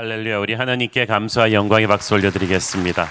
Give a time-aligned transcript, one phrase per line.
[0.00, 3.06] 할렐루야 우리 하나님께 감사와 영광의 박수 올려드리겠습니다.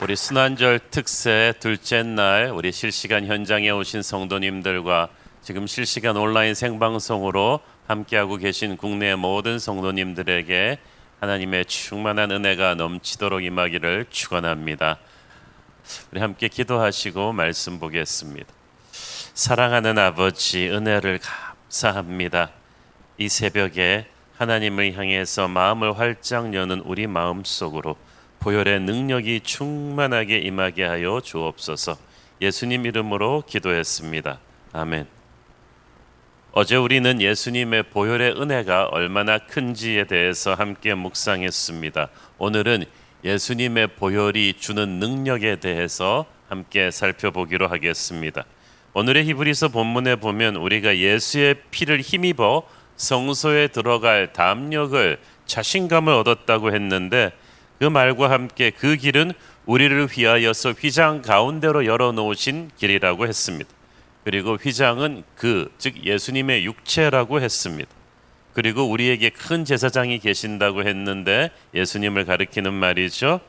[0.00, 5.08] 우리 순환절 특세 둘째 날 우리 실시간 현장에 오신 성도님들과
[5.42, 7.58] 지금 실시간 온라인 생방송으로
[7.88, 10.78] 함께하고 계신 국내 모든 성도님들에게
[11.18, 14.98] 하나님의 충만한 은혜가 넘치도록 임하기를 축원합니다.
[16.12, 18.46] 우리 함께 기도하시고 말씀 보겠습니다.
[18.92, 22.52] 사랑하는 아버지 은혜를 감사합니다.
[23.16, 24.06] 이 새벽에
[24.36, 27.96] 하나님을 향해서 마음을 활짝 여는 우리 마음 속으로
[28.40, 31.96] 보혈의 능력이 충만하게 임하게 하여 주옵소서.
[32.40, 34.38] 예수님 이름으로 기도했습니다.
[34.72, 35.06] 아멘.
[36.52, 42.08] 어제 우리는 예수님의 보혈의 은혜가 얼마나 큰지에 대해서 함께 묵상했습니다.
[42.38, 42.84] 오늘은
[43.24, 48.44] 예수님의 보혈이 주는 능력에 대해서 함께 살펴보기로 하겠습니다.
[48.92, 52.62] 오늘의 히브리서 본문에 보면 우리가 예수의 피를 힘입어
[52.96, 57.32] 성소에 들어갈 담력을 자신감을 얻었다고 했는데
[57.78, 59.32] 그 말과 함께 그 길은
[59.66, 63.70] 우리를 위하여서 휘장 가운데로 열어 놓으신 길이라고 했습니다.
[64.24, 67.90] 그리고 휘장은 그 즉 예수님의 육체라고 했습니다.
[68.54, 73.40] 그리고 우리에게 큰 제사장이 계신다고 했는데 예수님을 가리키는 말이죠.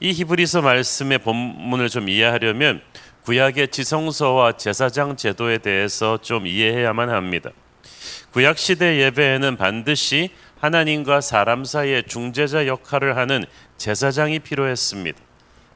[0.00, 2.80] 이 히브리서 말씀의 본문을 좀 이해하려면
[3.24, 7.50] 구약의 지성소와 제사장 제도에 대해서 좀 이해해야만 합니다.
[8.32, 13.44] 구약 시대 예배에는 반드시 하나님과 사람 사이의 중재자 역할을 하는
[13.76, 15.18] 제사장이 필요했습니다.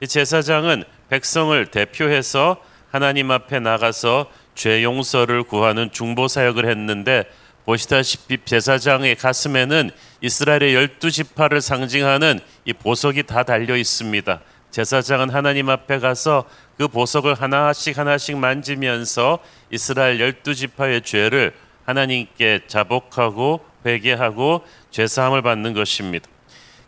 [0.00, 2.56] 이 제사장은 백성을 대표해서
[2.90, 7.24] 하나님 앞에 나가서 죄 용서를 구하는 중보 사역을 했는데
[7.66, 9.90] 보시다시피 제사장의 가슴에는
[10.22, 14.40] 이스라엘의 열두 지파를 상징하는 이 보석이 다 달려 있습니다.
[14.70, 16.44] 제사장은 하나님 앞에 가서
[16.78, 19.40] 그 보석을 하나씩 하나씩 만지면서
[19.70, 21.52] 이스라엘 열두 지파의 죄를
[21.86, 26.28] 하나님께 자복하고 회개하고 죄 사함을 받는 것입니다.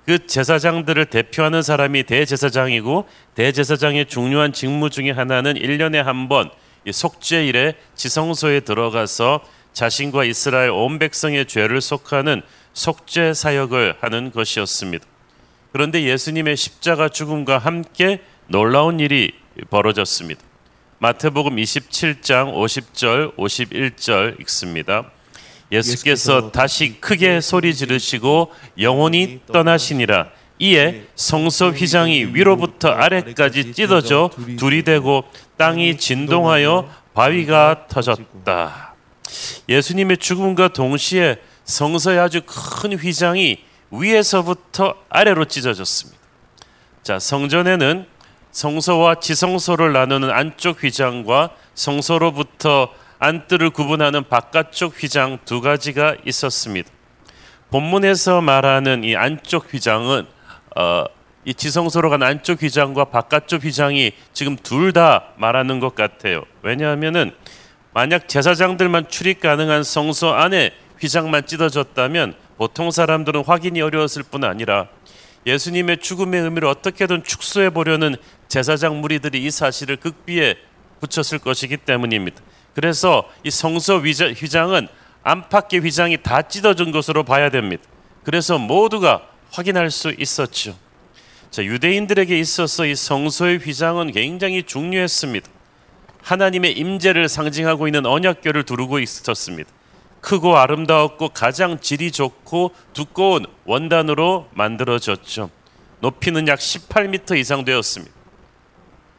[0.05, 6.50] 그 제사장들을 대표하는 사람이 대제사장이고 대제사장의 중요한 직무 중에 하나는 1년에 한 번
[6.90, 9.40] 속죄일에 지성소에 들어가서
[9.73, 12.42] 자신과 이스라엘 온 백성의 죄를 속하는
[12.73, 15.05] 속죄 사역을 하는 것이었습니다.
[15.73, 19.33] 그런데 예수님의 십자가 죽음과 함께 놀라운 일이
[19.70, 20.48] 벌어졌습니다.
[21.01, 25.09] 마태복음 27장 50절 51절 읽습니다.
[25.70, 30.31] 예수께서 다시 크게 소리 지르시고 영혼이 떠나시니라.
[30.59, 35.23] 이에 성소 휘장이 위로부터 아래까지 찢어져 둘이 되고
[35.57, 38.95] 땅이 진동하여 바위가 터졌다.
[39.69, 43.59] 예수님의 죽음과 동시에 성서의 아주 큰 휘장이
[43.92, 46.19] 위에서부터 아래로 찢어졌습니다.
[47.05, 48.07] 자, 성전에는
[48.58, 52.89] 성소와 지성소를 나누는 안쪽 휘장과 성소로부터
[53.20, 56.91] 안뜰을 구분하는 바깥쪽 휘장 두 가지가 있었습니다.
[57.70, 60.27] 본문에서 말하는 이 안쪽 휘장은
[60.77, 61.05] 어,
[61.45, 66.42] 이 지성소로 간 안쪽 휘장과 바깥쪽 휘장이 지금 둘 다 말하는 것 같아요.
[66.63, 67.30] 왜냐하면은
[67.95, 74.89] 만약 제사장들만 출입 가능한 성소 안에 휘장만 찢어졌다면 보통 사람들은 확인이 어려웠을 뿐 아니라
[75.47, 78.17] 예수님의 죽음의 의미를 어떻게든 축소해 보려는
[78.48, 80.57] 제사장 무리들이 이 사실을 극비에
[81.01, 82.41] 붙였을 것이기 때문입니다.
[82.75, 84.89] 그래서 이 성서 휘장은
[85.23, 87.83] 안팎의 휘장이 다 찢어진 것으로 봐야 됩니다.
[88.25, 90.77] 그래서 모두가 확인할 수 있었죠.
[91.51, 95.48] 자, 유대인들에게 있어서 이 성소의 휘장은 굉장히 중요했습니다.
[96.23, 99.70] 하나님의 임재를 상징하고 있는 언약궤를 두르고 있었습니다.
[100.20, 105.51] 크고 아름다웠고 가장 질이 좋고 두꺼운 원단으로 만들어졌죠.
[106.01, 108.17] 높이는 약 18m 이상 되었습니다.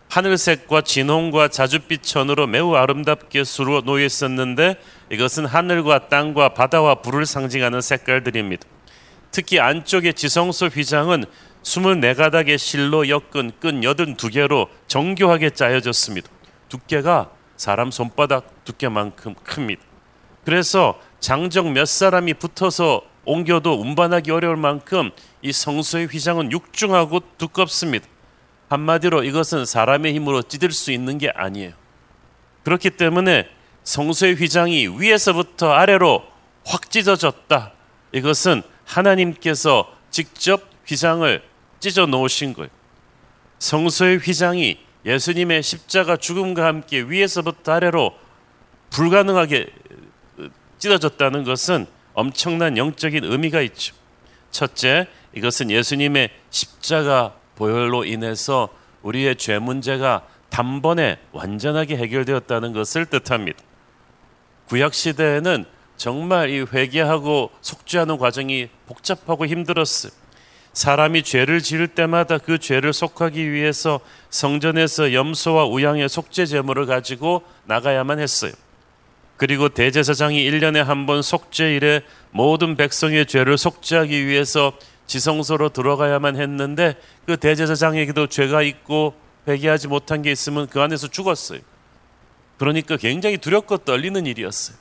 [0.09, 4.75] 하늘색과 진홍과 자줏빛 천으로 매우 아름답게 수로 놓여 있었는데
[5.11, 8.67] 이것은 하늘과 땅과 바다와 불을 상징하는 색깔들입니다.
[9.31, 11.25] 특히 안쪽의 지성소 휘장은
[11.61, 16.27] 24가닥의 실로 엮은 끈 82개로 정교하게 짜여졌습니다.
[16.69, 19.83] 두께가 사람 손바닥 두께만큼 큽니다.
[20.43, 25.11] 그래서 장정 몇 사람이 붙어서 옮겨도 운반하기 어려울 만큼
[25.43, 28.07] 이 성소의 휘장은 육중하고 두껍습니다.
[28.69, 31.73] 한마디로 이것은 사람의 힘으로 찢을 수 있는 게 아니에요.
[32.63, 33.49] 그렇기 때문에
[33.83, 36.23] 성소의 휘장이 위에서부터 아래로
[36.65, 37.73] 확 찢어졌다.
[38.11, 41.41] 이것은 하나님께서 직접 휘장을
[41.79, 42.69] 찢어 놓으신 거예요.
[43.57, 48.13] 성소의 휘장이 예수님의 십자가 죽음과 함께 위에서부터 아래로
[48.91, 49.67] 불가능하게
[50.77, 53.95] 찢어졌다는 것은 엄청난 영적인 의미가 있죠.
[54.51, 58.69] 첫째, 이것은 예수님의 십자가 보혈로 인해서
[59.03, 63.59] 우리의 죄 문제가 단번에 완전하게 해결되었다는 것을 뜻합니다.
[64.67, 65.65] 구약 시대에는
[65.97, 70.11] 정말 이 회개하고 속죄하는 과정이 복잡하고 힘들었어요.
[70.71, 78.19] 사람이 죄를 지을 때마다 그 죄를 속하기 위해서 성전에서 염소와 우양의 속죄 제물을 가지고 나가야만
[78.19, 78.53] 했어요.
[79.35, 82.01] 그리고 대제사장이 1년에 한 번 속죄일에
[82.31, 84.73] 모든 백성의 죄를 속죄하기 위해서
[85.09, 86.95] 지성소로 들어가야만 했는데
[87.25, 89.15] 그 대제사장에게도 죄가 있고
[89.47, 91.59] 회개하지 못한 게 있으면 그 안에서 죽었어요.
[92.57, 94.77] 그러니까 굉장히 두렵고 떨리는 일이었어요.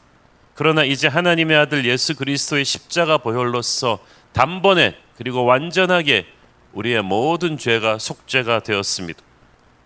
[0.55, 4.01] 그러나 이제 하나님의 아들 예수 그리스도의 십자가 보혈로서
[4.33, 6.27] 단번에 그리고 완전하게
[6.75, 9.21] 우리의 모든 죄가 속죄가 되었습니다.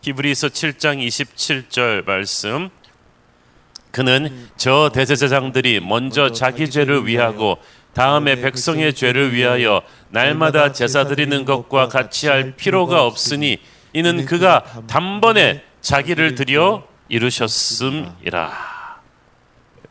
[0.02, 2.68] 히브리서 7장 27절 말씀
[3.92, 7.58] 그는 저 대제사장들이 먼저 자기 죄를 위하고
[7.94, 13.58] 다음에 백성의 죄를 위하여 날마다 제사 드리는 것과 같이 할 필요가 없으니
[13.92, 18.72] 이는 그가 단번에 자기를 드려 이루셨음이라.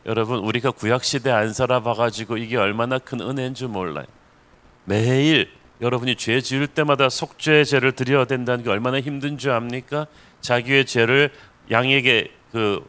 [0.07, 4.05] 여러분 우리가 구약 시대 안 살아봐 가지고 이게 얼마나 큰 은혜인 줄 몰라요.
[4.85, 10.07] 매일 여러분이 죄 지을 때마다 속죄의 죄를 드려야 된다는 게 얼마나 힘든 줄 압니까?
[10.41, 11.31] 자기의 죄를
[11.69, 12.83] 양에게 그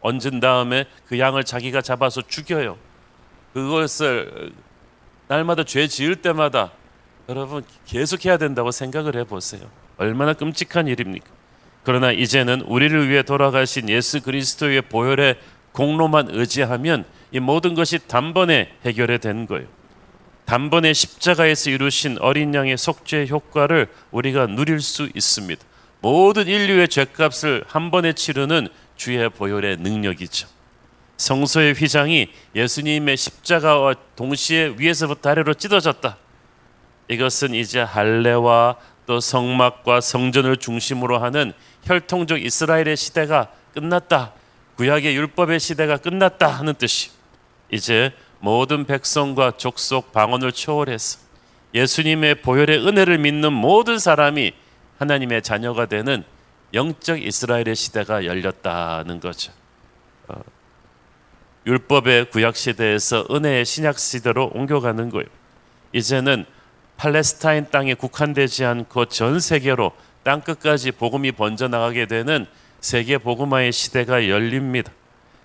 [0.00, 2.76] 얹은 다음에 그 양을 자기가 잡아서 죽여요.
[3.52, 4.52] 그것을
[5.28, 6.72] 날마다 죄 지을 때마다
[7.28, 9.62] 여러분 계속 해야 된다고 생각을 해 보세요.
[9.96, 11.26] 얼마나 끔찍한 일입니까?
[11.84, 15.38] 그러나 이제는 우리를 위해 돌아가신 예수 그리스도의 보혈의
[15.72, 19.66] 공로만 의지하면 이 모든 것이 단번에 해결이 된 거예요.
[20.44, 25.62] 단번에 십자가에서 이루신 어린 양의 속죄 효과를 우리가 누릴 수 있습니다.
[26.00, 30.48] 모든 인류의 죄값을 한 번에 치르는 주의 보혈의 능력이죠.
[31.20, 36.16] 성소의 휘장이 예수님의 십자가와 동시에 위에서부터 아래로 찢어졌다.
[37.08, 41.52] 이것은 이제 할례와 또 성막과 성전을 중심으로 하는
[41.84, 44.32] 혈통적 이스라엘의 시대가 끝났다.
[44.76, 47.10] 구약의 율법의 시대가 끝났다 하는 뜻이.
[47.70, 51.18] 이제 모든 백성과 족속 방언을 초월해서
[51.74, 54.52] 예수님의 보혈의 은혜를 믿는 모든 사람이
[54.98, 56.24] 하나님의 자녀가 되는
[56.72, 59.52] 영적 이스라엘의 시대가 열렸다는 거죠.
[61.60, 65.26] 어, 율법의 구약 시대에서 은혜의 신약 시대로 옮겨가는 거예요.
[65.92, 66.44] 이제는
[66.96, 69.92] 팔레스타인 땅에 국한되지 않고 전 세계로
[70.22, 72.46] 땅 끝까지 복음이 번져 나가게 되는
[72.80, 74.92] 세계 복음화의 시대가 열립니다.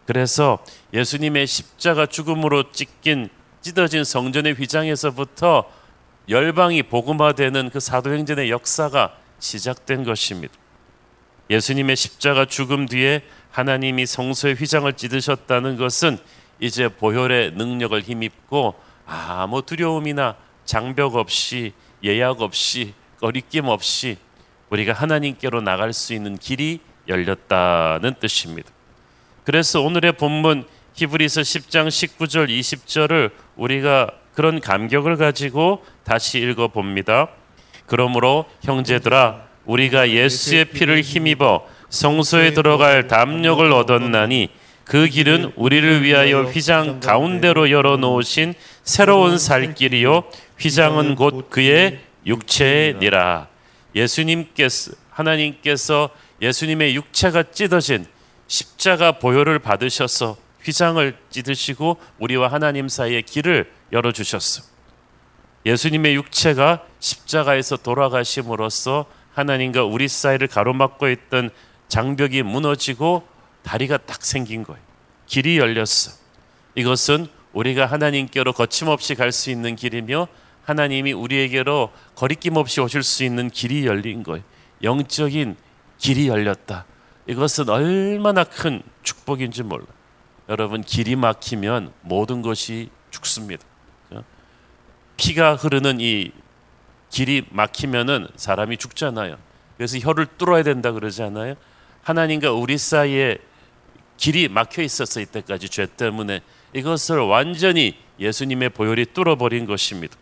[0.06, 0.60] 그래서
[0.94, 3.30] 예수님의 십자가 죽음으로 찢긴
[3.62, 5.66] 찢어진 성전의 휘장에서부터
[6.30, 10.54] 열방이 복음화되는 그 사도행전의 역사가 시작된 것입니다.
[11.50, 13.24] 예수님의 십자가 죽음 뒤에
[13.56, 16.18] 하나님이 성소의 휘장을 찢으셨다는 것은
[16.60, 18.76] 이제 보혈의 능력을 힘입고
[19.06, 20.36] 아무 두려움이나
[20.66, 21.72] 장벽 없이
[22.04, 24.18] 예약 없이 거리낌 없이
[24.70, 28.70] 우리가 하나님께로 나갈 수 있는 길이 열렸다는 뜻입니다.
[29.46, 30.66] 그래서 오늘의 본문
[30.96, 37.30] 히브리서 10장 19절 20절을 우리가 그런 감격을 가지고 다시 읽어 봅니다.
[37.86, 41.66] 그러므로 형제들아 우리가 예수의 피를 힘입어
[41.96, 44.50] 성소에 들어갈 담력을 얻었나니
[44.84, 48.54] 그 길은 우리를 위하여 휘장 가운데로 열어 놓으신
[48.84, 50.26] 새로운 살길이요
[50.60, 53.48] 휘장은 곧 그의 육체니라.
[53.96, 56.10] 예수님께서 하나님께서
[56.42, 58.06] 예수님의 육체가 찢어진
[58.48, 64.64] 십자가 보혈을 받으셔서 휘장을 찢으시고 우리와 하나님 사이의 길을 열어 주셨어.
[65.66, 71.50] 예수님의 육체가 십자가에서 돌아가심으로써 하나님과 우리 사이를 가로막고 있던
[71.88, 73.28] 장벽이 무너지고
[73.64, 74.82] 다리가 딱 생긴 거예요.
[75.26, 76.12] 길이 열렸어.
[76.76, 80.28] 이것은 우리가 하나님께로 거침없이 갈 수 있는 길이며
[80.64, 84.44] 하나님이 우리에게로 거리낌 없이 오실 수 있는 길이 열린 거예요.
[84.84, 85.56] 영적인
[85.98, 86.86] 길이 열렸다.
[87.28, 89.86] 이것은 얼마나 큰 축복인지 몰라.
[90.50, 93.64] 여러분 길이 막히면 모든 것이 죽습니다.
[95.18, 96.32] 피가 흐르는 이
[97.10, 99.38] 길이 막히면은 사람이 죽잖아요.
[99.78, 101.56] 그래서 혀를 뚫어야 된다 그러지 않아요?
[102.06, 103.40] 하나님과 우리 사이에
[104.18, 106.42] 길이 막혀 있었어 이때까지 죄 때문에
[106.74, 110.16] 이것을 완전히 예수님의 보혈이 뚫어버린 것입니다.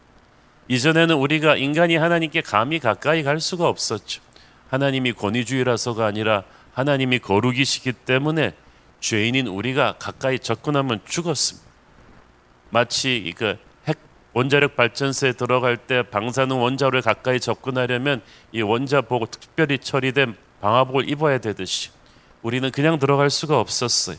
[0.69, 4.21] 이전에는 우리가 인간이 하나님께 감히 가까이 갈 수가 없었죠.
[4.69, 8.53] 하나님이 권위주의라서가 아니라 하나님이 거룩이시기 때문에
[9.01, 11.67] 죄인인 우리가 가까이 접근하면 죽었습니다.
[12.71, 13.97] 마치 그 핵
[14.33, 18.21] 원자력 발전소에 들어갈 때 방사능 원자로에 가까이 접근하려면
[18.51, 21.89] 이 원자 보고 특별히 처리된 방화복을 입어야 되듯이
[22.41, 24.15] 우리는 그냥 들어갈 수가 없었어요.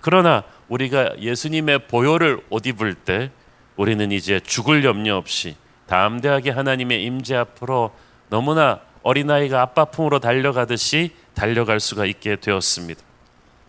[0.00, 3.30] 그러나 우리가 예수님의 보혈을 옷 입을 때
[3.76, 5.54] 우리는 이제 죽을 염려 없이
[5.86, 7.92] 담대하게 하나님의 임재 앞으로
[8.28, 13.00] 너무나 어린아이가 아빠 품으로 달려가듯이 달려갈 수가 있게 되었습니다.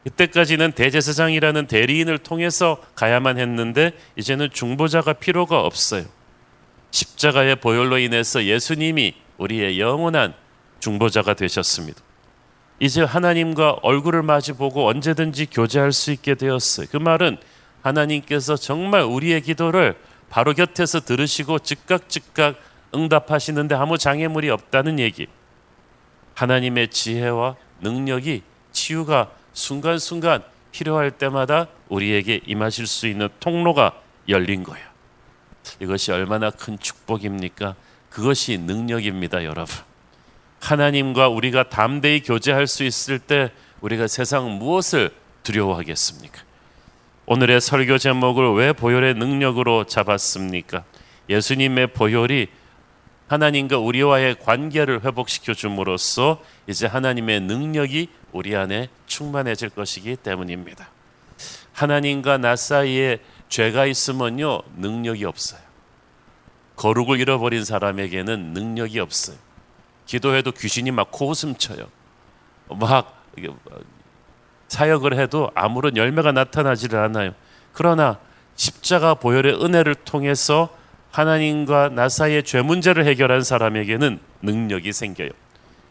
[0.04, 6.06] 그때까지는 대제사장이라는 대리인을 통해서 가야만 했는데 이제는 중보자가 필요가 없어요.
[6.90, 10.34] 십자가의 보혈로 인해서 예수님이 우리의 영원한
[10.80, 12.05] 중보자가 되셨습니다.
[12.80, 16.88] 이제 하나님과 얼굴을 마주보고 언제든지 교제할 수 있게 되었어요.
[16.92, 17.38] 그 말은
[17.82, 19.96] 하나님께서 정말 우리의 기도를
[20.30, 22.56] 바로 곁에서 들으시고 즉각 즉각
[22.94, 25.28] 응답하시는데 아무 장애물이 없다는 얘기.
[26.34, 33.94] 하나님의 지혜와 능력이 치유가 순간순간 필요할 때마다 우리에게 임하실 수 있는 통로가
[34.28, 34.86] 열린 거예요.
[35.80, 37.76] 이것이 얼마나 큰 축복입니까?
[38.10, 39.76] 그것이 능력입니다, 여러분.
[40.66, 45.12] 하나님과 우리가 담대히 교제할 수 있을 때 우리가 세상 무엇을
[45.44, 46.42] 두려워하겠습니까?
[47.28, 50.84] 오늘의 설교 제목을 왜 보혈의 능력으로 잡았습니까?
[51.30, 52.48] 예수님의 보혈이
[53.28, 60.90] 하나님과 우리와의 관계를 회복시켜 줌으로써 이제 하나님의 능력이 우리 안에 충만해질 것이기 때문입니다.
[61.74, 63.20] 하나님과 나 사이에
[63.50, 65.62] 죄가 있으면요 능력이 없어요.
[66.76, 69.45] 거룩을 잃어버린 사람에게는 능력이 없어요.
[70.06, 71.88] 기도해도 귀신이 막 코웃음 쳐요.
[72.70, 73.24] 막
[74.68, 77.34] 사역을 해도 아무런 열매가 나타나지를 않아요.
[77.74, 78.20] 그러나
[78.56, 80.70] 십자가 보혈의 은혜를 통해서
[81.12, 85.30] 하나님과 나 사이의 죄 문제를 해결한 사람에게는 능력이 생겨요.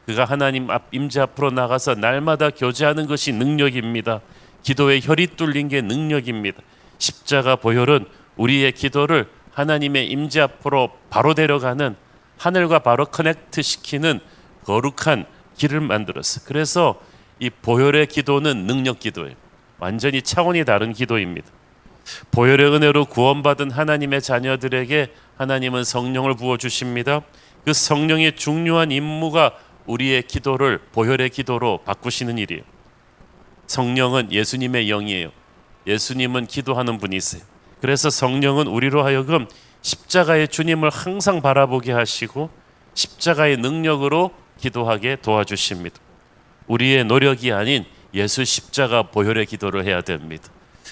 [0.06, 4.21] 그가 하나님 앞 임재 앞으로 나가서 날마다 교제하는 것이 능력입니다.
[4.62, 6.61] 기도의 혈이 뚫린 게 능력입니다.
[6.99, 8.06] 십자가 보혈은
[8.37, 11.97] 우리의 기도를 하나님의 임재 앞으로 바로 데려가는
[12.38, 14.21] 하늘과 바로 커넥트 시키는
[14.64, 15.26] 거룩한
[15.57, 16.43] 길을 만들었어.
[16.47, 17.00] 그래서
[17.38, 19.35] 이 보혈의 기도는 능력 기도예요.
[19.79, 21.49] 완전히 차원이 다른 기도입니다.
[22.31, 27.23] 보혈의 은혜로 구원받은 하나님의 자녀들에게 하나님은 성령을 부어 주십니다.
[27.64, 29.53] 그 성령의 중요한 임무가
[29.87, 32.62] 우리의 기도를 보혈의 기도로 바꾸시는 일이에요.
[33.67, 35.31] 성령은 예수님의 영이에요.
[35.87, 37.43] 예수님은 기도하는 분이세요.
[37.81, 39.47] 그래서 성령은 우리로 하여금
[39.85, 42.49] 십자가의 주님을 항상 바라보게 하시고
[42.95, 45.97] 십자가의 능력으로 기도하게 도와주십니다.
[46.67, 50.49] 우리의 노력이 아닌 예수 십자가 보혈의 기도를 해야 됩니다.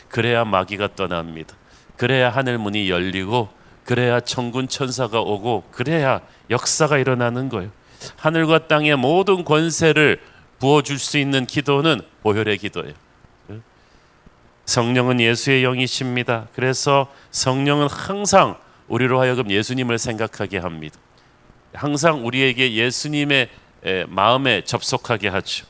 [0.09, 1.55] 그래야 마귀가 떠납니다.
[1.97, 3.49] 그래야 하늘 문이 열리고
[3.85, 6.21] 그래야 천군 천사가 오고 그래야
[6.51, 7.71] 역사가 일어나는 거예요.
[8.17, 10.21] 하늘과 땅의 모든 권세를
[10.59, 12.93] 부어 줄 수 있는 기도는 보혈의 기도예요.
[14.67, 16.49] 성령은 예수의 영이십니다.
[16.55, 18.57] 그래서 성령은 항상
[18.93, 20.99] 우리로 하여금 예수님을 생각하게 합니다.
[21.73, 23.49] 항상 우리에게 예수님의
[24.09, 25.65] 마음에 접속하게 하죠.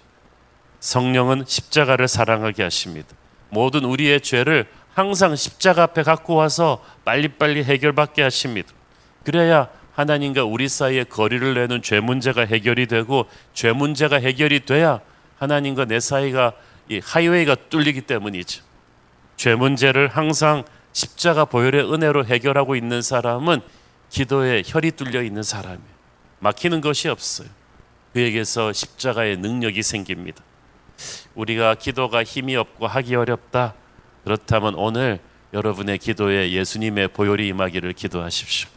[0.81, 3.09] 성령은 십자가를 사랑하게 하십니다.
[3.49, 8.73] 모든 우리의 죄를 항상 십자가 앞에 갖고 와서 빨리빨리 해결받게 하십니다.
[9.23, 15.01] 그래야 하나님과 우리 사이에 거리를 내는 죄 문제가 해결이 되고 죄 문제가 해결이 돼야
[15.39, 16.55] 하나님과 내 사이가
[16.89, 18.65] 이 하이웨이가 뚫리기 때문이죠.
[19.37, 23.61] 죄 문제를 항상 십자가 보혈의 은혜로 해결하고 있는 사람은
[24.11, 25.93] 기도에 혈이 뚫려 있는 사람이에요.
[26.41, 27.49] 막히는 것이 없어요.
[28.13, 30.43] 그에게서 십자가의 능력이 생깁니다.
[31.35, 33.75] 우리가 기도가 힘이 없고 하기 어렵다.
[34.25, 35.21] 그렇다면 오늘
[35.53, 38.69] 여러분의 기도에 예수님의 보혈이 임하기를 기도하십시오.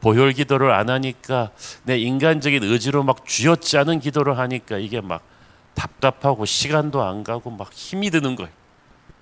[0.00, 1.50] 보혈 기도를 안 하니까
[1.82, 5.22] 내 인간적인 의지로 막 쥐어짜는 기도를 하니까 이게 막
[5.74, 8.52] 답답하고 시간도 안 가고 막 힘이 드는 거예요.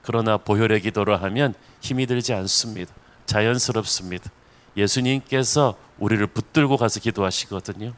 [0.06, 2.94] 그러나 보혈의 기도를 하면 힘이 들지 않습니다.
[3.26, 4.30] 자연스럽습니다.
[4.76, 7.92] 예수님께서 우리를 붙들고 가서 기도하시거든요.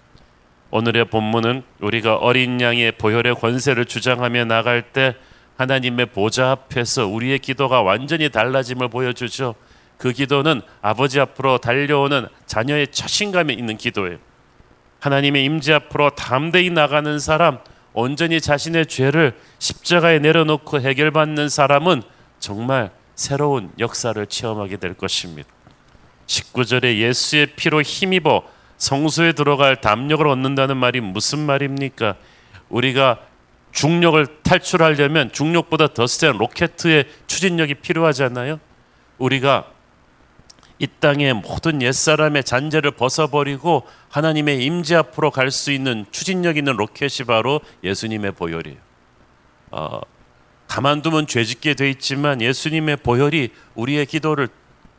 [0.70, 5.16] 오늘의 본문은 우리가 어린 양의 보혈의 권세를 주장하며 나갈 때
[5.58, 9.54] 하나님의 보좌 앞에서 우리의 기도가 완전히 달라짐을 보여주죠.
[9.98, 14.18] 그 기도는 아버지 앞으로 달려오는 자녀의 자신감에 있는 기도예요.
[15.00, 17.58] 하나님의 임재 앞으로 담대히 나가는 사람,
[18.00, 22.02] 온전히 자신의 죄를 십자가에 내려놓고 해결받는 사람은
[22.38, 25.48] 정말 새로운 역사를 체험하게 될 것입니다.
[26.28, 28.44] 19절에 예수의 피로 힘입어
[28.76, 32.14] 성소에 들어갈 담력을 얻는다는 말이 무슨 말입니까?
[32.68, 33.18] 우리가
[33.72, 38.60] 중력을 탈출하려면 중력보다 더 센 로켓의 추진력이 필요하잖아요.
[39.18, 39.72] 우리가
[40.78, 47.26] 이 땅의 모든 옛사람의 잔재를 벗어버리고 하나님의 임재 앞으로 갈 수 있는 추진력 있는 로켓이
[47.26, 48.76] 바로 예수님의 보혈이에요.
[49.70, 50.00] 어,
[50.68, 54.48] 가만두면 죄짓게 돼 있지만 예수님의 보혈이 우리의 기도를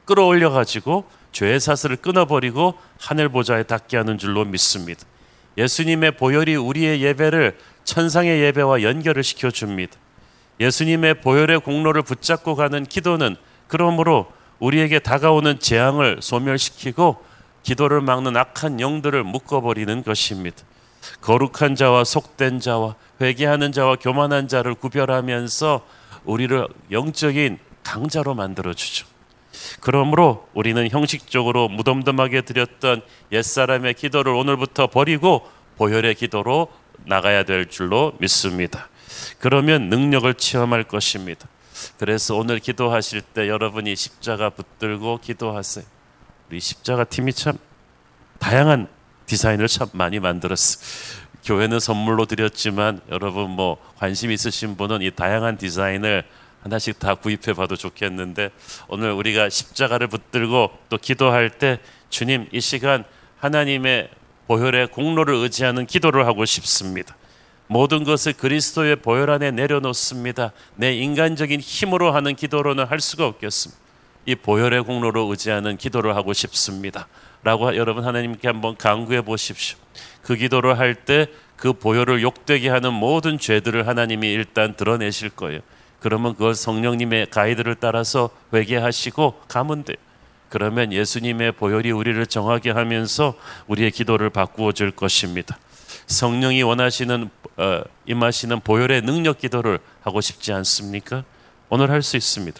[0.06, 5.04] 끌어올려 가지고 죄의 사슬을 끊어버리고 하늘 보좌에 닿게 하는 줄로 믿습니다.
[5.58, 9.98] 예수님의 보혈이 우리의 예배를 천상의 예배와 연결을 시켜 줍니다.
[10.60, 13.36] 예수님의 보혈의 공로를 붙잡고 가는 기도는
[13.68, 17.24] 그러므로 우리에게 다가오는 재앙을 소멸시키고
[17.64, 20.64] 기도를 막는 악한 영들을 묶어버리는 것입니다.
[21.22, 25.86] 거룩한 자와 속된 자와 회개하는 자와 교만한 자를 구별하면서
[26.26, 29.08] 우리를 영적인 강자로 만들어 주죠.
[29.82, 33.02] 그러므로 우리는 형식적으로 무덤덤하게 드렸던
[33.32, 35.48] 옛사람의 기도를 오늘부터 버리고
[35.78, 36.68] 보혈의 기도로
[37.06, 38.90] 나가야 될 줄로 믿습니다.
[39.40, 41.48] 그러면 능력을 체험할 것입니다.
[41.98, 45.86] 그래서 오늘 기도하실 때 여러분이 십자가 붙들고 기도하세요.
[46.50, 47.58] 우리 십자가 팀이 참
[48.40, 48.88] 다양한
[49.26, 50.80] 디자인을 참 많이 만들었어.
[51.44, 56.24] 교회는 선물로 드렸지만 여러분 뭐 관심 있으신 분은 이 다양한 디자인을
[56.64, 58.50] 하나씩 다 구입해 봐도 좋겠는데
[58.88, 63.06] 오늘 우리가 십자가를 붙들고 또 기도할 때 주님 이 시간
[63.40, 64.10] 하나님의
[64.48, 67.16] 보혈의 공로를 의지하는 기도를 하고 싶습니다.
[67.70, 70.52] 모든 것을 그리스도의 보혈 안에 내려놓습니다.
[70.76, 73.80] 내 인간적인 힘으로 하는 기도로는 할 수가 없겠습니다.
[74.26, 77.08] 이 보혈의 공로로 의지하는 기도를 하고 싶습니다.
[77.44, 79.78] 라고 여러분 하나님께 한번 강구해 보십시오.
[80.24, 81.28] 그 기도를 할 때
[81.60, 85.60] 그 보혈을 욕되게 하는 모든 죄들을 하나님이 일단 드러내실 거예요.
[86.00, 89.98] 그러면 그걸 성령님의 가이드를 따라서 회개하시고 가면 돼요.
[90.48, 93.36] 그러면 예수님의 보혈이 우리를 정하게 하면서
[93.68, 95.60] 우리의 기도를 바꾸어 줄 것입니다.
[96.10, 101.24] 성령이 원하시는 어, 임하시는 보혈의 능력 기도를 하고 싶지 않습니까?
[101.70, 102.60] 오늘 할 수 있습니다.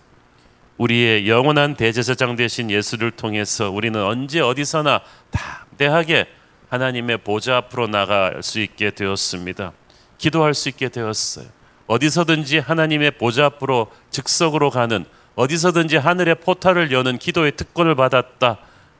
[0.78, 5.02] 우리의 영원한 대제사장 되신 예수를 통해서 우리는 언제 어디서나
[5.32, 6.28] 담대하게
[6.70, 9.74] 하나님의 보좌 앞으로 나갈 수 있게 되었습니다.
[10.18, 11.48] 기도할 수 있게 되었어요.
[11.88, 18.60] 어디서든지 하나님의 보좌 앞으로 즉석으로 가는 어디서든지 하늘의 포탈을 여는 기도의 특권을 받았다.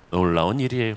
[0.10, 0.96] 놀라운 일이에요.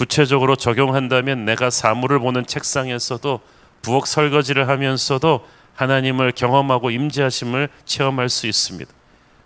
[0.00, 3.38] 구체적으로 적용한다면 내가 사물을 보는 책상에서도
[3.82, 8.90] 부엌 설거지를 하면서도 하나님을 경험하고 임재하심을 체험할 수 있습니다.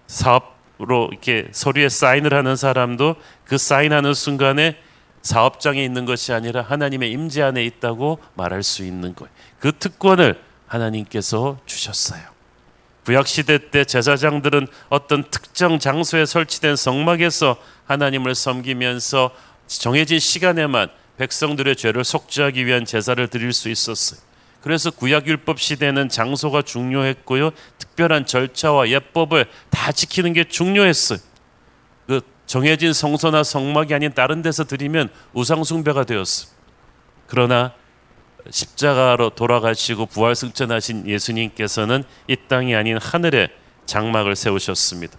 [0.06, 4.76] 사업으로 이렇게 서류에 사인을 하는 사람도 그 사인하는 순간에
[5.22, 9.32] 사업장에 있는 것이 아니라 하나님의 임재 안에 있다고 말할 수 있는 거예요.
[9.58, 12.22] 그 특권을 하나님께서 주셨어요.
[13.04, 17.56] 구약 시대 때 제사장들은 어떤 특정 장소에 설치된 성막에서
[17.86, 19.32] 하나님을 섬기면서
[19.66, 24.20] 정해진 시간에만 백성들의 죄를 속죄하기 위한 제사를 드릴 수 있었어요.
[24.60, 27.50] 그래서 구약 율법 시대는 장소가 중요했고요.
[27.78, 31.18] 특별한 절차와 예법을 다 지키는 게 중요했어요.
[32.06, 36.48] 그 정해진 성소나 성막이 아닌 다른 데서 드리면 우상 숭배가 되었어.
[37.26, 37.74] 그러나
[38.50, 43.48] 십자가로 돌아가시고 부활 승천하신 예수님께서는 이 땅이 아닌 하늘에
[43.86, 45.18] 장막을 세우셨습니다.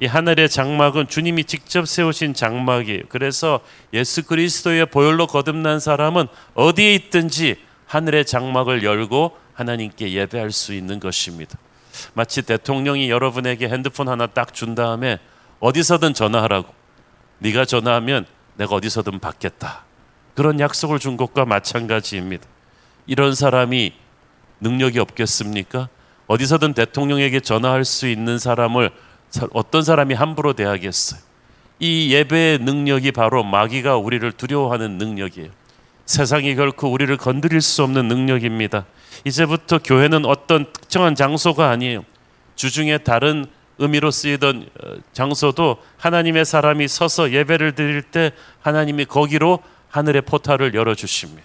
[0.00, 3.02] 이 하늘의 장막은 주님이 직접 세우신 장막이에요.
[3.08, 3.60] 그래서
[3.94, 7.56] 예수 그리스도의 보혈로 거듭난 사람은 어디에 있든지
[7.86, 11.58] 하늘의 장막을 열고 하나님께 예배할 수 있는 것입니다.
[12.12, 15.18] 마치 대통령이 여러분에게 핸드폰 하나 딱 준 다음에
[15.60, 16.74] 어디서든 전화하라고.
[17.38, 19.84] 네가 전화하면 내가 어디서든 받겠다.
[20.34, 22.46] 그런 약속을 준 것과 마찬가지입니다.
[23.06, 23.94] 이런 사람이
[24.60, 25.88] 능력이 없겠습니까?
[26.26, 28.90] 어디서든 대통령에게 전화할 수 있는 사람을
[29.52, 31.20] 어떤 사람이 함부로 대하겠어요?
[31.78, 35.50] 이 예배의 능력이 바로 마귀가 우리를 두려워하는 능력이에요.
[36.06, 38.86] 세상이 결코 우리를 건드릴 수 없는 능력입니다.
[39.24, 42.04] 이제부터 교회는 어떤 특정한 장소가 아니에요.
[42.54, 43.46] 주중에 다른
[43.78, 49.58] 의미로 쓰이던 어, 장소도 하나님의 사람이 서서 예배를 드릴 때 하나님이 거기로
[49.90, 51.42] 하늘의 포탈을 열어 주십니다.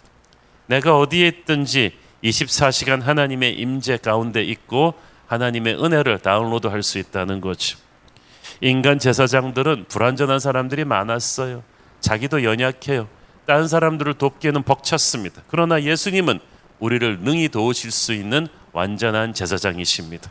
[0.68, 1.92] 내가 어디에 있든지
[2.24, 4.94] 24시간 하나님의 임재 가운데 있고
[5.32, 7.78] 하나님의 은혜를 다운로드 할 수 있다는 거죠.
[8.60, 11.64] 인간 제사장들은 불완전한 사람들이 많았어요.
[12.02, 13.08] 자기도 연약해요.
[13.46, 15.44] 다른 사람들을 돕기에는 벅찼습니다.
[15.48, 16.40] 그러나 예수님은
[16.80, 20.30] 우리를 능히 도우실 수 있는 완전한 제사장이십니다.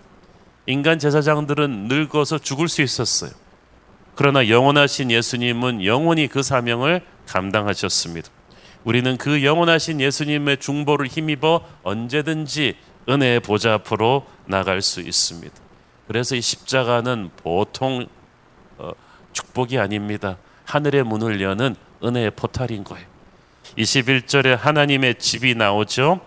[0.66, 3.30] 인간 제사장들은 늙어서 죽을 수 있었어요.
[4.14, 8.28] 그러나 영원하신 예수님은 영원히 그 사명을 감당하셨습니다.
[8.84, 12.76] 우리는 그 영원하신 예수님의 중보를 힘입어 언제든지
[13.08, 15.54] 은혜의 보좌 앞으로 나갈 수 있습니다.
[16.06, 18.06] 그래서 이 십자가는 보통
[18.78, 18.90] 어,
[19.32, 20.38] 축복이 아닙니다.
[20.64, 23.06] 하늘의 문을 여는 은혜의 포탈인 거예요.
[23.78, 26.20] 21절에 하나님의 집이 나오죠.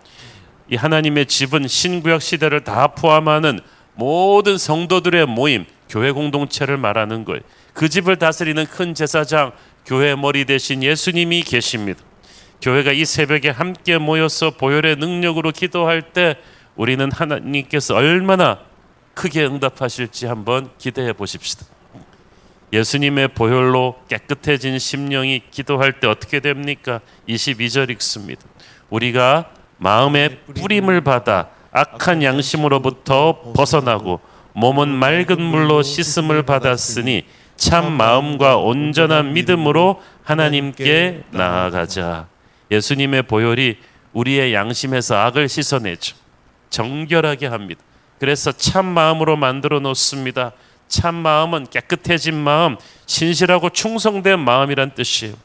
[0.70, 3.60] 이 하나님의 집은 신구약 시대를 다 포함하는
[3.96, 7.42] 모든 성도들의 모임, 교회 공동체를 말하는 거예요.
[7.74, 9.52] 그 집을 다스리는 큰 제사장,
[9.86, 12.02] 교회 머리 대신 예수님이 계십니다.
[12.62, 16.38] 교회가 이 새벽에 함께 모여서 보혈의 능력으로 기도할 때
[16.76, 18.60] 우리는 하나님께서 얼마나
[19.14, 21.66] 크게 응답하실지 한번 기대해 보십시다.
[22.74, 27.02] 예수님의 보혈로 깨끗해진 심령이 기도할 때 어떻게 됩니까?
[27.30, 28.42] 22절 읽습니다.
[28.90, 34.20] 우리가 마음의 뿌림을 받아 악한 양심으로부터 벗어나고
[34.54, 42.28] 몸은 맑은 물로 씻음을 받았으니 참 마음과 온전한 믿음으로 하나님께 나아가자.
[42.72, 43.78] 예수님의 보혈이
[44.14, 46.23] 우리의 양심에서 악을 씻어내죠.
[46.74, 47.82] 정결하게 합니다.
[48.20, 50.54] 그래서 참 마음으로 만들어 놓습니다.
[50.88, 55.36] 참 마음은 깨끗해진 마음, 신실하고 충성된 마음이란 뜻이에요.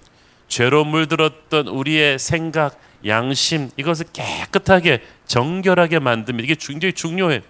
[0.48, 6.44] 죄로 물들었던 우리의 생각, 양심 이것을 깨끗하게 정결하게 만듭니다.
[6.44, 7.40] 이게 굉장히 중요해요.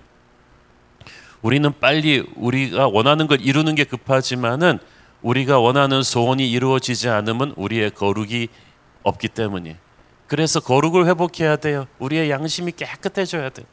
[1.41, 4.81] 우리는 빨리 우리가 원하는 걸 이루는 게 급하지만은
[5.23, 8.49] 우리가 원하는 소원이 이루어지지 않으면 우리의 거룩이
[9.05, 9.77] 없기 때문에
[10.29, 11.87] 그래서 거룩을 회복해야 돼요.
[11.99, 13.65] 우리의 양심이 깨끗해져야 돼.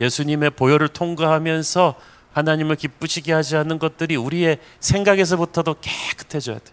[0.00, 1.94] 예수님의 보혈을 통과하면서
[2.32, 6.72] 하나님을 기쁘시게 하지 않는 것들이 우리의 생각에서부터도 깨끗해져야 돼.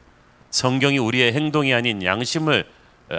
[0.51, 2.65] 성경이 우리의 행동이 아닌 양심을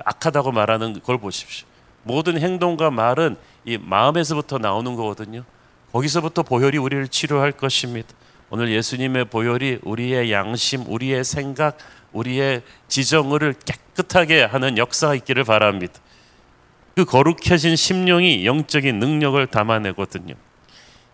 [0.04, 1.66] 악하다고 말하는 걸 보십시오.
[2.02, 5.44] 모든 행동과 말은 이 마음에서부터 나오는 거거든요.
[5.92, 8.08] 거기서부터 보혈이 우리를 치료할 것입니다.
[8.48, 11.78] 오늘 예수님의 보혈이 우리의 양심, 우리의 생각,
[12.12, 16.00] 우리의 지정을 깨끗하게 하는 역사가 있기를 바랍니다.
[16.96, 20.34] 그 거룩해진 심령이 영적인 능력을 담아내거든요.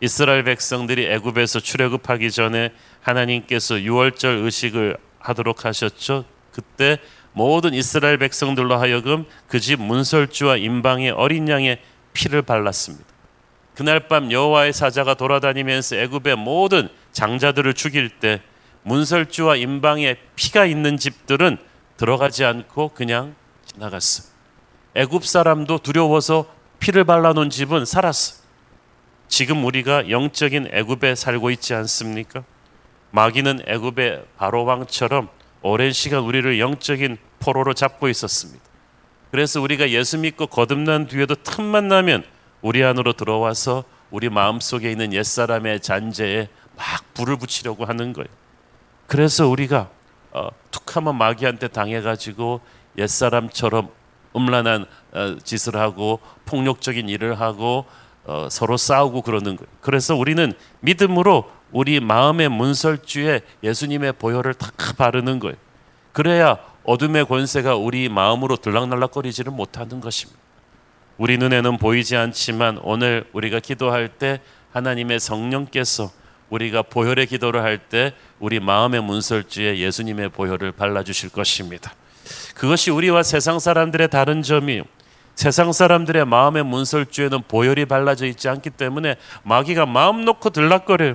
[0.01, 6.25] 이스라엘 백성들이 애굽에서 출애굽하기 전에 하나님께서 유월절 의식을 하도록 하셨죠.
[6.53, 6.99] 그때
[7.33, 11.81] 모든 이스라엘 백성들로 하여금 그 집 문설주와 임방의 어린 양의
[12.12, 13.05] 피를 발랐습니다.
[13.75, 18.40] 그날 밤 여호와의 사자가 돌아다니면서 애굽의 모든 장자들을 죽일 때
[18.85, 21.59] 문설주와 임방에 피가 있는 집들은
[21.97, 23.35] 들어가지 않고 그냥
[23.66, 24.32] 지나갔어.
[24.95, 26.47] 애굽 사람도 두려워서
[26.79, 28.43] 피를 발라놓은 집은 살았어.
[29.29, 32.45] 지금 우리가 영적인 애굽에 살고 있지 않습니까?
[33.13, 35.29] 마귀는 애굽의 바로 왕처럼
[35.63, 38.61] 오랜 시간 우리를 영적인 포로로 잡고 있었습니다.
[39.31, 42.25] 그래서 우리가 예수 믿고 거듭난 뒤에도 틈만 나면
[42.61, 48.29] 우리 안으로 들어와서 우리 마음 속에 있는 옛사람의 잔재에 막 불을 붙이려고 하는 거예요.
[49.07, 49.89] 그래서 우리가
[50.33, 52.61] 어, 툭하면 마귀한테 당해가지고
[52.99, 53.91] 옛사람처럼
[54.35, 57.87] 음란한 어, 짓을 하고 폭력적인 일을 하고
[58.25, 59.68] 어, 서로 싸우고 그러는 거예요.
[59.81, 65.57] 그래서 우리는 믿음으로 우리 마음의 문설주에 예수님의 보혈을 다 바르는 거예요.
[66.12, 70.40] 그래야 어둠의 권세가 우리 마음으로 들락날락거리지를 못하는 것입니다.
[71.18, 74.40] 우리 눈에는 보이지 않지만 오늘 우리가 기도할 때
[74.73, 76.11] 하나님의 성령께서
[76.51, 81.95] 우리가 보혈의 기도를 할 때 우리 마음의 문설주에 예수님의 보혈을 발라 주실 것입니다.
[82.55, 84.85] 그것이 우리와 세상 사람들의 다른 점이요.
[85.35, 91.14] 세상 사람들의 마음의 문설주에는 보혈이 발라져 있지 않기 때문에 마귀가 마음 놓고 들락거려요.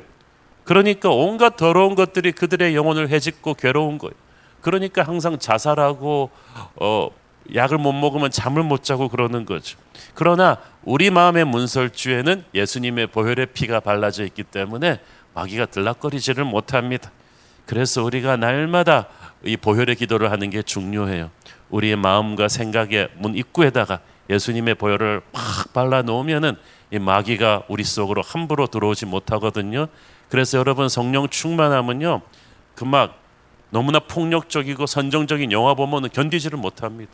[0.63, 4.13] 그러니까 온갖 더러운 것들이 그들의 영혼을 해집고 괴로운 거예요.
[4.61, 6.29] 그러니까 항상 자살하고
[6.75, 7.09] 어,
[7.55, 9.77] 약을 못 먹으면 잠을 못 자고 그러는 거죠.
[10.13, 14.99] 그러나 우리 마음의 문설주에는 예수님의 보혈의 피가 발라져 있기 때문에
[15.33, 17.11] 마귀가 들락거리지를 못합니다.
[17.65, 19.07] 그래서 우리가 날마다
[19.43, 21.29] 이 보혈의 기도를 하는 게 중요해요.
[21.69, 26.55] 우리의 마음과 생각의 문 입구에다가 예수님의 보혈을 팍 발라 놓으면은
[26.91, 29.87] 이 마귀가 우리 속으로 함부로 들어오지 못하거든요.
[30.29, 32.21] 그래서 여러분 성령 충만하면요.
[32.75, 33.27] 그 막
[33.69, 37.11] 너무나 폭력적이고 선정적인 영화 보면은 견디지를 못합니다.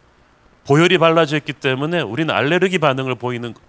[0.68, 3.60] 보혈이 발라져 있기 때문에 우리는 알레르기 반응을 보이는 거.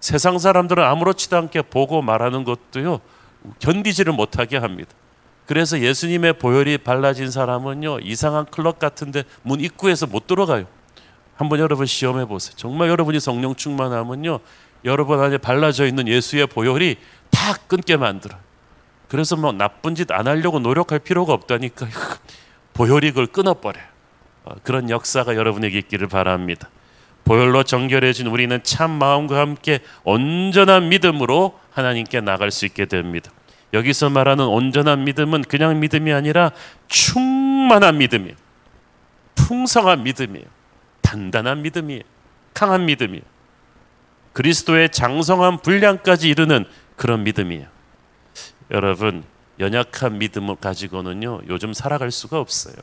[0.00, 3.00] 세상 사람들은 아무렇지도 않게 보고 말하는 것도요.
[3.60, 4.90] 견디지를 못하게 합니다.
[5.46, 10.66] 그래서 예수님의 보혈이 발라진 사람은요 이상한 클럽 같은데 문 입구에서 못 들어가요.
[11.36, 12.54] 한번 여러분 시험해 보세요.
[12.56, 14.38] 정말 여러분이 성령 충만하면요
[14.84, 16.96] 여러분 안에 발라져 있는 예수의 보혈이
[17.30, 18.36] 다 끊게 만들어.
[19.08, 21.86] 그래서 뭐 나쁜 짓 안 하려고 노력할 필요가 없다니까
[22.74, 23.80] 보혈이 그걸 끊어버려.
[24.44, 26.68] 어, 그런 역사가 여러분에게 있기를 바랍니다.
[27.24, 33.30] 보혈로 정결해진 우리는 참 마음과 함께 온전한 믿음으로 하나님께 나갈 수 있게 됩니다.
[33.74, 36.52] 여기서 말하는 온전한 믿음은 그냥 믿음이 아니라
[36.88, 38.34] 충만한 믿음이에요.
[39.34, 40.46] 풍성한 믿음이에요.
[41.02, 42.02] 단단한 믿음이에요.
[42.54, 43.22] 강한 믿음이에요.
[44.32, 46.64] 그리스도의 장성한 분량까지 이르는
[46.96, 47.66] 그런 믿음이에요.
[48.70, 49.24] 여러분,
[49.58, 52.74] 연약한 믿음을 가지고는요, 요즘 살아갈 수가 없어요.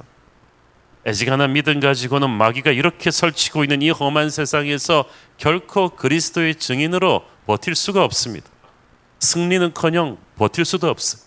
[1.08, 5.06] 애지간한 믿음 가지고는 마귀가 이렇게 설치고 있는 이 험한 세상에서
[5.38, 8.51] 결코 그리스도의 증인으로 버틸 수가 없습니다.
[9.22, 11.20] 승리는커녕 버틸 수도 없어.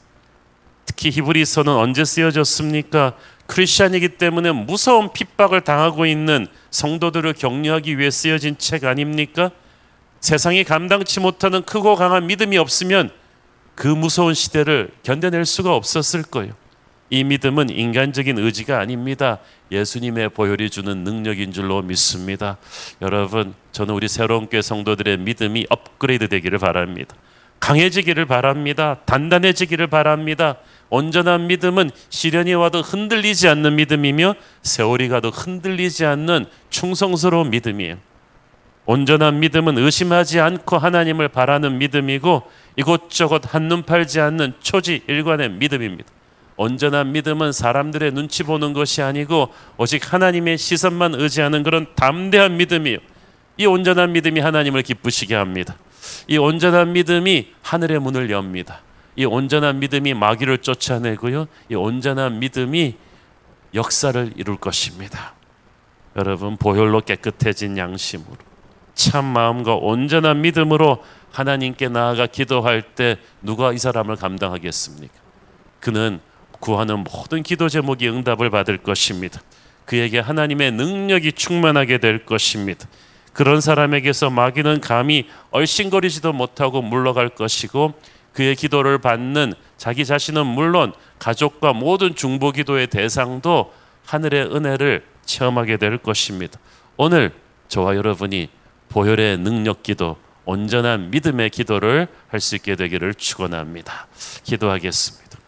[0.85, 3.15] 특히 히브리서는 언제 쓰여졌습니까?
[3.47, 9.51] 크리스천이기 때문에 무서운 핍박을 당하고 있는 성도들을 격려하기 위해 쓰여진 책 아닙니까?
[10.21, 13.11] 세상이 감당치 못하는 크고 강한 믿음이 없으면
[13.75, 16.53] 그 무서운 시대를 견뎌낼 수가 없었을 거예요.
[17.11, 19.39] 이 믿음은 인간적인 의지가 아닙니다.
[19.71, 22.57] 예수님의 보혈이 주는 능력인 줄로 믿습니다.
[23.03, 27.15] 여러분, 저는 우리 새로운 교 성도들의 믿음이 업그레이드 되기를 바랍니다.
[27.61, 28.99] 강해지기를 바랍니다.
[29.07, 30.57] 단단해지기를 바랍니다.
[30.91, 37.97] 온전한 믿음은 시련이 와도 흔들리지 않는 믿음이며 세월이 가도 흔들리지 않는 충성스러운 믿음이에요.
[38.87, 42.43] 온전한 믿음은 의심하지 않고 하나님을 바라는 믿음이고
[42.77, 46.09] 이곳저곳 한눈 팔지 않는 초지 일관의 믿음입니다.
[46.57, 52.99] 온전한 믿음은 사람들의 눈치 보는 것이 아니고 오직 하나님의 시선만 의지하는 그런 담대한 믿음이요.
[53.57, 55.77] 이 온전한 믿음이 하나님을 기쁘시게 합니다.
[56.29, 58.83] 이 온전한 믿음이 하늘의 문을 엽니다.
[59.17, 61.47] 이 온전한 믿음이 마귀를 쫓아내고요.
[61.69, 62.97] 이 온전한 믿음이
[63.75, 65.35] 역사를 이룰 것입니다.
[66.17, 68.37] 여러분 보혈로 깨끗해진 양심으로
[68.95, 75.15] 참 마음과 온전한 믿음으로 하나님께 나아가 기도할 때 누가 이 사람을 감당하겠습니까?
[75.81, 76.21] 그는
[76.61, 79.41] 구하는 모든 기도 제목이 응답을 받을 것입니다.
[79.85, 82.89] 그에게 하나님의 능력이 충만하게 될 것입니다.
[83.35, 87.93] 그런 사람에게서 마귀는 감히 얼씬거리지도 못하고 물러갈 것이고
[88.33, 93.73] 그의 기도를 받는 자기 자신은 물론 가족과 모든 중보 기도의 대상도
[94.07, 96.59] 하늘의 은혜를 체험하게 될 것입니다.
[96.97, 97.33] 오늘
[97.69, 98.49] 저와 여러분이
[98.89, 104.07] 보혈의 능력 기도, 온전한 믿음의 기도를 할 수 있게 되기를 축원합니다.
[104.45, 105.39] 기도하겠습니다.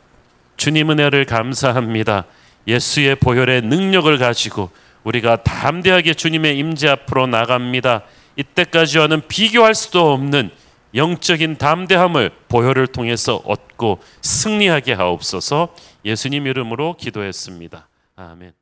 [0.57, 2.25] 주님 은혜를 감사합니다.
[2.67, 4.71] 예수의 보혈의 능력을 가지고
[5.07, 8.03] 우리가 담대하게 주님의 임재 앞으로 나갑니다.
[8.35, 10.51] 이때까지와는 비교할 수도 없는
[10.97, 15.75] 영적인 담대함을 보혈을 통해서 얻고 승리하게 하옵소서.
[16.05, 17.89] 예수님 이름으로 기도했습니다.
[18.17, 18.53] 아멘.